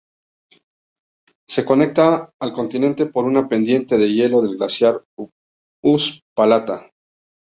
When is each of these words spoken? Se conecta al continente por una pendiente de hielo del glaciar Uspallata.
Se 1.47 1.63
conecta 1.63 2.33
al 2.39 2.53
continente 2.53 3.05
por 3.05 3.25
una 3.25 3.47
pendiente 3.47 3.99
de 3.99 4.11
hielo 4.11 4.41
del 4.41 4.57
glaciar 4.57 5.05
Uspallata. 5.83 6.89